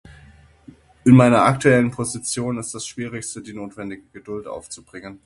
[1.05, 5.19] In meiner aktuellen Position ist das schwierigste die notwendige Geduld auf zu bringen.